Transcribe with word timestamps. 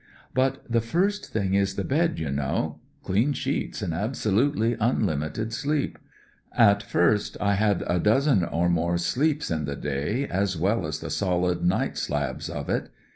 "But 0.33 0.63
the 0.67 0.81
first 0.81 1.27
thing 1.31 1.53
is 1.53 1.75
the 1.75 1.83
bed, 1.83 2.17
you 2.17 2.31
know 2.31 2.79
198 3.03 3.03
THE 3.03 3.05
DIFFERENCE 3.05 3.05
—clean 3.05 3.33
sheets 3.33 3.81
and 3.83 3.93
absolutely 3.93 4.77
unlimited 4.79 5.53
sleep. 5.53 5.99
At 6.57 6.81
first 6.81 7.37
I 7.39 7.53
had 7.53 7.83
a 7.85 7.99
dozen 7.99 8.43
or 8.43 8.67
more 8.67 8.97
sleeps 8.97 9.51
in 9.51 9.65
the 9.65 9.75
day 9.75 10.27
as 10.27 10.57
well 10.57 10.87
as 10.87 11.01
the 11.01 11.11
solid 11.11 11.63
night 11.63 11.99
slabs 11.99 12.49
of 12.49 12.67
it. 12.67 12.89